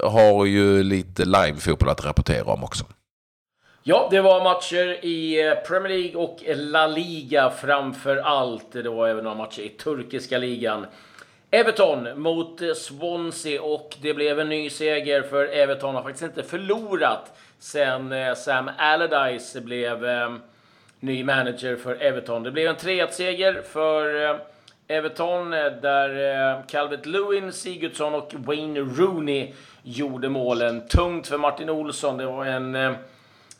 har 0.00 0.44
ju 0.44 0.82
lite 0.82 1.24
live-fotboll 1.24 1.88
att 1.88 2.04
rapportera 2.04 2.44
om 2.44 2.64
också. 2.64 2.84
Ja, 3.90 4.08
det 4.10 4.20
var 4.20 4.44
matcher 4.44 5.04
i 5.04 5.46
eh, 5.46 5.54
Premier 5.54 5.98
League 5.98 6.22
och 6.22 6.42
La 6.46 6.86
Liga 6.86 7.50
framför 7.50 8.16
allt. 8.16 8.72
Det 8.72 8.88
var 8.88 9.08
även 9.08 9.24
några 9.24 9.36
matcher 9.36 9.60
i 9.62 9.68
turkiska 9.68 10.38
ligan. 10.38 10.86
Everton 11.50 12.20
mot 12.22 12.62
eh, 12.62 12.72
Swansea 12.74 13.62
och 13.62 13.96
det 14.02 14.14
blev 14.14 14.40
en 14.40 14.48
ny 14.48 14.70
seger 14.70 15.22
för 15.22 15.44
Everton 15.44 15.94
har 15.94 16.02
faktiskt 16.02 16.24
inte 16.24 16.42
förlorat 16.42 17.38
sen 17.58 18.12
eh, 18.12 18.34
Sam 18.34 18.70
Allardyce 18.78 19.60
blev 19.60 20.06
ny 21.00 21.24
manager 21.24 21.76
för 21.76 22.02
Everton. 22.02 22.42
Det 22.42 22.50
blev 22.50 22.68
en 22.68 22.76
3-1-seger 22.76 23.62
för 23.72 24.38
Everton 24.88 25.50
där 25.50 26.62
Calvert 26.68 27.06
Lewin, 27.06 27.52
Sigurdsson 27.52 28.14
och 28.14 28.34
Wayne 28.34 28.80
Rooney 28.80 29.52
gjorde 29.82 30.28
målen. 30.28 30.88
Tungt 30.88 31.26
för 31.26 31.38
Martin 31.38 31.70
Olsson. 31.70 32.16
Det 32.16 32.26
var 32.26 32.44
en 32.44 32.96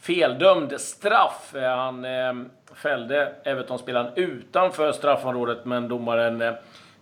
feldömd 0.08 0.80
straff. 0.80 1.54
Eh, 1.54 1.76
han 1.76 2.04
eh, 2.04 2.32
fällde 2.74 3.32
Everton-spelaren 3.44 4.12
utanför 4.16 4.92
straffområdet, 4.92 5.64
men 5.64 5.88
domaren 5.88 6.42
eh, 6.42 6.52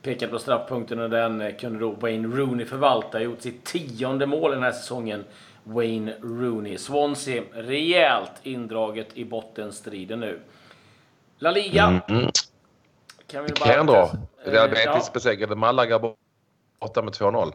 pekade 0.02 0.32
på 0.32 0.38
straffpunkten 0.38 1.00
och 1.00 1.10
den 1.10 1.40
eh, 1.40 1.56
kunde 1.56 1.78
då 1.78 1.90
Wayne 1.90 2.28
Rooney 2.28 2.66
förvalta. 2.66 3.20
Gjort 3.20 3.40
sitt 3.40 3.64
tionde 3.64 4.26
mål 4.26 4.50
den 4.50 4.62
här 4.62 4.72
säsongen. 4.72 5.24
Wayne 5.64 6.14
Rooney. 6.22 6.78
Swansea 6.78 7.42
rejält 7.54 8.32
indraget 8.42 9.08
i 9.14 9.24
bottenstriden 9.24 10.20
nu. 10.20 10.40
La 11.38 11.50
Liga. 11.50 11.84
Mm, 11.84 12.00
mm. 12.08 12.30
Kan 13.26 13.44
vi 13.44 13.52
bara... 13.60 13.74
Kan 13.74 13.86
dra. 13.86 14.10
Real 14.44 14.68
Betis 14.68 14.86
ja. 14.86 15.10
besegrade 15.12 15.56
Malaga 15.56 15.98
borta 15.98 17.02
med 17.02 17.12
2-0. 17.12 17.52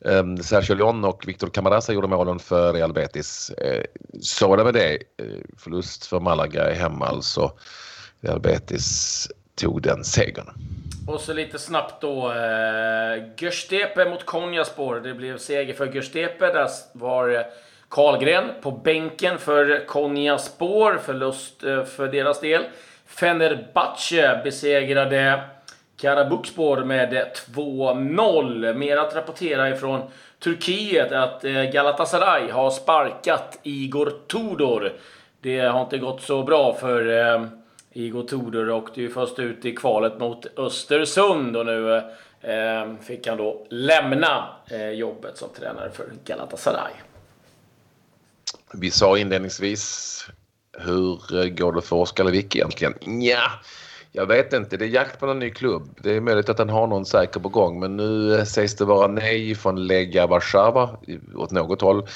Um, 0.00 0.36
Sergio 0.36 0.74
Leon 0.74 1.04
och 1.04 1.24
Victor 1.26 1.48
Camarasa 1.48 1.92
gjorde 1.92 2.08
målen 2.08 2.38
för 2.38 2.72
Real 2.72 2.92
Betis. 2.92 3.50
Uh, 3.64 3.82
så 4.20 4.56
det 4.56 4.64
med 4.64 4.74
det. 4.74 4.98
Uh, 5.22 5.42
förlust 5.58 6.06
för 6.06 6.20
Malaga 6.20 6.74
hemma 6.74 7.06
alltså. 7.06 7.52
Real 8.20 8.40
Betis 8.40 9.28
tog 9.54 9.82
den 9.82 10.04
segern. 10.04 10.50
Och 11.08 11.20
så 11.20 11.32
lite 11.32 11.58
snabbt 11.58 12.00
då. 12.00 12.32
Eh, 12.32 13.22
Görstepe 13.36 14.10
mot 14.10 14.26
Konjaspor. 14.26 15.00
Det 15.00 15.14
blev 15.14 15.38
seger 15.38 15.74
för 15.74 15.86
Görstepe. 15.86 16.46
Där 16.46 16.68
var 16.92 17.46
Karlgren 17.88 18.50
på 18.62 18.70
bänken 18.70 19.38
för 19.38 19.86
Konjaspor. 19.86 20.98
Förlust 21.04 21.64
eh, 21.64 21.84
för 21.84 22.08
deras 22.08 22.40
del. 22.40 22.64
Fenerbahce 23.06 24.40
besegrade 24.44 25.42
Karabukspor 26.00 26.84
med 26.84 27.26
2-0. 27.54 28.74
Mer 28.74 28.96
att 28.96 29.16
rapportera 29.16 29.70
ifrån 29.70 30.10
Turkiet 30.38 31.12
att 31.12 31.44
eh, 31.44 31.52
Galatasaray 31.52 32.50
har 32.50 32.70
sparkat 32.70 33.58
Igor 33.62 34.12
Tudor. 34.26 34.92
det 35.40 35.60
har 35.60 35.82
inte 35.82 35.98
gått 35.98 36.22
så 36.22 36.42
bra 36.42 36.74
för 36.74 37.34
eh, 37.34 37.46
Igor 37.92 38.22
Tudor 38.22 38.70
åkte 38.70 39.00
ju 39.00 39.10
först 39.10 39.38
ut 39.38 39.64
i 39.64 39.76
kvalet 39.76 40.20
mot 40.20 40.58
Östersund 40.58 41.56
och 41.56 41.66
nu 41.66 41.96
eh, 42.40 42.94
fick 43.02 43.26
han 43.26 43.38
då 43.38 43.66
lämna 43.70 44.48
jobbet 44.94 45.38
som 45.38 45.48
tränare 45.58 45.90
för 45.90 46.06
Galatasaray. 46.24 46.92
Vi 48.72 48.90
sa 48.90 49.18
inledningsvis, 49.18 50.26
hur 50.78 51.48
går 51.48 51.72
det 51.72 51.82
för 51.82 51.96
Oskar 51.96 52.24
Lewicki 52.24 52.58
egentligen? 52.58 53.22
Ja, 53.22 53.50
jag 54.12 54.26
vet 54.26 54.52
inte. 54.52 54.76
Det 54.76 54.84
är 54.84 54.88
jakt 54.88 55.20
på 55.20 55.26
en 55.26 55.38
ny 55.38 55.50
klubb. 55.50 55.98
Det 56.02 56.16
är 56.16 56.20
möjligt 56.20 56.48
att 56.48 56.58
han 56.58 56.68
har 56.68 56.86
någon 56.86 57.06
säker 57.06 57.40
på 57.40 57.48
gång 57.48 57.80
men 57.80 57.96
nu 57.96 58.44
sägs 58.46 58.76
det 58.76 58.84
vara 58.84 59.06
nej 59.06 59.54
från 59.54 59.86
Lega 59.86 60.26
Warszawa 60.26 60.90
åt 61.36 61.50
något 61.50 61.80
håll. 61.80 62.06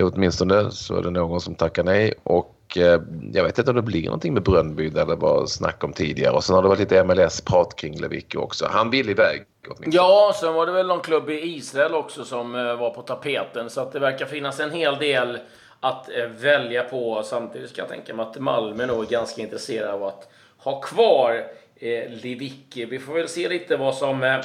Åtminstone 0.00 0.70
så 0.70 0.96
är 0.96 1.02
det 1.02 1.10
någon 1.10 1.40
som 1.40 1.54
tackar 1.54 1.84
nej 1.84 2.14
och 2.22 2.56
eh, 2.76 3.00
jag 3.32 3.44
vet 3.44 3.58
inte 3.58 3.70
om 3.70 3.76
det 3.76 3.82
blir 3.82 4.04
någonting 4.04 4.34
med 4.34 4.42
Brönnby 4.42 4.88
där 4.88 5.06
det 5.06 5.14
var 5.14 5.46
snack 5.46 5.84
om 5.84 5.92
tidigare. 5.92 6.34
Och 6.34 6.44
sen 6.44 6.54
har 6.54 6.62
det 6.62 6.68
varit 6.68 6.80
lite 6.80 7.04
MLS-prat 7.04 7.76
kring 7.76 8.00
Lewicki 8.00 8.38
också. 8.38 8.66
Han 8.70 8.90
vill 8.90 9.10
iväg. 9.10 9.44
Åtminstone. 9.64 9.96
Ja, 9.96 10.32
sen 10.40 10.54
var 10.54 10.66
det 10.66 10.72
väl 10.72 10.86
någon 10.86 11.00
klubb 11.00 11.30
i 11.30 11.56
Israel 11.56 11.94
också 11.94 12.24
som 12.24 12.54
eh, 12.54 12.76
var 12.76 12.90
på 12.90 13.02
tapeten. 13.02 13.70
Så 13.70 13.80
att 13.80 13.92
det 13.92 13.98
verkar 13.98 14.26
finnas 14.26 14.60
en 14.60 14.70
hel 14.70 14.98
del 14.98 15.38
att 15.80 16.08
eh, 16.08 16.26
välja 16.26 16.82
på. 16.82 17.22
Samtidigt 17.24 17.70
ska 17.70 17.80
jag 17.80 17.88
tänka 17.88 18.14
mig 18.14 18.26
att 18.26 18.38
Malmö 18.38 18.86
nog 18.86 19.04
är 19.04 19.08
ganska 19.08 19.42
intresserade 19.42 19.92
av 19.92 20.04
att 20.04 20.28
ha 20.64 20.80
kvar 20.80 21.44
eh, 21.76 22.10
Lewicki. 22.10 22.84
Vi 22.84 22.98
får 22.98 23.14
väl 23.14 23.28
se 23.28 23.48
lite 23.48 23.76
vad 23.76 23.94
som 23.94 24.22
eh, 24.22 24.40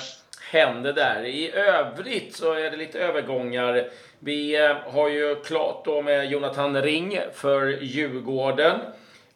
händer 0.51 0.93
där. 0.93 1.25
I 1.25 1.51
övrigt 1.51 2.35
så 2.35 2.53
är 2.53 2.71
det 2.71 2.77
lite 2.77 2.99
övergångar. 2.99 3.89
Vi 4.19 4.65
eh, 4.65 4.75
har 4.93 5.09
ju 5.09 5.35
klart 5.35 5.85
då 5.85 6.01
med 6.01 6.31
Jonathan 6.31 6.81
Ring 6.81 7.19
för 7.33 7.67
Djurgården. 7.81 8.79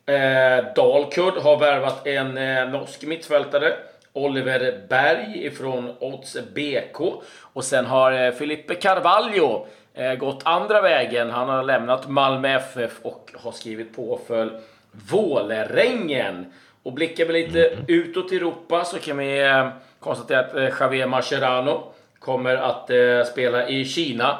Eh, 0.06 0.74
Dalkurd 0.76 1.34
har 1.34 1.60
värvat 1.60 2.08
en 2.08 2.38
eh, 2.38 2.70
norsk 2.70 3.04
mittfältare. 3.04 3.74
Oliver 4.14 4.88
Berg 4.90 5.46
ifrån 5.46 5.96
Odds 6.00 6.38
BK. 6.54 7.02
Och 7.54 7.64
sen 7.64 7.86
har 7.86 8.12
eh, 8.12 8.32
Filippe 8.32 8.76
Carvalho 8.76 9.66
eh, 9.94 10.14
gått 10.14 10.42
andra 10.44 10.82
vägen. 10.82 11.30
Han 11.30 11.50
har 11.50 11.64
lämnat 11.64 12.10
Malmö 12.10 12.56
FF 12.56 12.92
och 13.02 13.32
har 13.36 13.52
skrivit 13.52 13.96
på 13.96 14.20
för 14.28 14.60
Vålerengen. 14.92 16.54
Och 16.84 16.94
blickar 16.94 17.26
vi 17.26 17.34
lite 17.34 17.68
mm. 17.68 17.86
utåt 17.88 18.32
i 18.32 18.36
Europa 18.36 18.86
så 18.86 19.00
kan 19.00 19.18
vi 19.18 19.42
eh, 19.42 19.70
konstatera 20.00 20.40
att 20.40 20.56
eh, 20.56 20.70
Javier 20.80 21.08
Mascherano 21.08 21.94
kommer 22.20 22.56
att 22.56 22.90
eh, 22.90 23.24
spela 23.32 23.70
i 23.70 23.86
Kina 23.86 24.38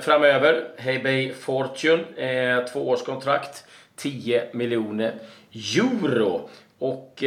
framöver. 0.00 0.68
Hebei 0.76 1.32
Fortune, 1.32 2.66
tvåårskontrakt, 2.72 3.64
10 3.96 4.48
miljoner 4.52 5.14
euro. 5.76 6.48
Och 6.78 7.22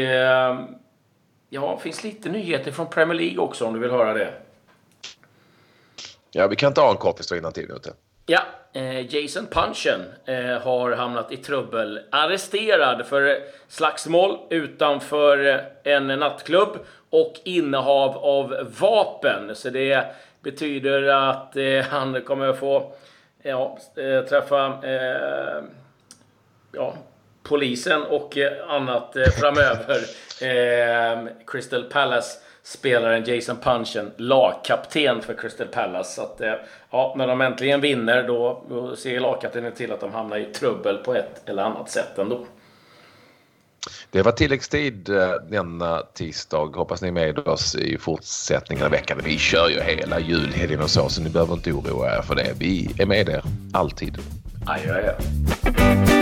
ja, 1.49 1.77
finns 1.77 2.03
lite 2.03 2.29
nyheter 2.29 2.71
från 2.71 2.89
Premier 2.89 3.19
League 3.19 3.37
också 3.37 3.65
om 3.65 3.73
du 3.73 3.79
vill 3.79 3.91
höra 3.91 4.13
det. 4.13 4.33
Ja, 6.31 6.47
vi 6.47 6.55
kan 6.55 6.73
ta 6.73 6.91
en 6.91 6.97
kort 6.97 7.19
historia 7.19 7.39
innan 7.39 7.53
tiden 7.53 7.75
ute. 7.75 7.93
Ja, 8.27 8.41
eh, 8.73 9.15
Jason 9.15 9.47
Punchen 9.47 10.01
eh, 10.25 10.61
har 10.61 10.91
hamnat 10.91 11.31
i 11.31 11.37
trubbel. 11.37 11.99
Arresterad 12.09 13.05
för 13.05 13.39
slagsmål 13.67 14.37
utanför 14.49 15.45
eh, 15.47 15.93
en 15.93 16.07
nattklubb 16.07 16.77
och 17.09 17.33
innehav 17.43 18.17
av 18.17 18.73
vapen. 18.79 19.55
Så 19.55 19.69
det 19.69 20.05
betyder 20.41 21.03
att 21.03 21.55
han 21.89 22.21
kommer 22.21 22.47
att 22.47 22.59
få 22.59 22.93
ja, 23.43 23.77
träffa 24.29 24.79
ja, 26.71 26.93
polisen 27.43 28.03
och 28.03 28.37
annat 28.67 29.15
framöver. 29.39 29.99
Crystal 31.45 31.83
Palace 31.83 32.39
spelaren 32.65 33.23
Jason 33.23 33.57
Punchen 33.57 34.11
lagkapten 34.17 35.21
för 35.21 35.33
Crystal 35.33 35.67
Palace. 35.67 36.15
Så 36.15 36.21
att, 36.21 36.41
eh, 36.41 36.53
ja, 36.91 37.13
när 37.17 37.27
de 37.27 37.41
äntligen 37.41 37.81
vinner 37.81 38.23
då, 38.27 38.63
då 38.69 38.95
ser 38.95 39.19
lagkaptenen 39.19 39.71
till 39.71 39.91
att 39.91 39.99
de 39.99 40.13
hamnar 40.13 40.37
i 40.37 40.45
trubbel 40.45 40.97
på 40.97 41.15
ett 41.15 41.49
eller 41.49 41.63
annat 41.63 41.89
sätt 41.89 42.17
ändå. 42.17 42.45
Det 44.11 44.21
var 44.21 44.31
tilläggstid 44.31 45.09
eh, 45.09 45.31
denna 45.49 46.01
tisdag. 46.13 46.75
Hoppas 46.75 47.01
ni 47.01 47.07
är 47.07 47.11
med 47.11 47.39
oss 47.39 47.75
i 47.75 47.97
fortsättningen 47.97 48.85
av 48.85 48.91
veckan. 48.91 49.21
Vi 49.23 49.37
kör 49.37 49.69
ju 49.69 49.81
hela 49.81 50.19
julhelgen 50.19 50.81
och 50.81 50.89
så, 50.89 51.09
så 51.09 51.21
ni 51.21 51.29
behöver 51.29 51.53
inte 51.53 51.71
oroa 51.71 52.17
er 52.17 52.21
för 52.21 52.35
det. 52.35 52.53
Vi 52.59 52.95
är 52.99 53.05
med 53.05 53.29
er 53.29 53.43
alltid. 53.73 54.17
Adjö, 54.67 54.95
adjö. 54.97 56.14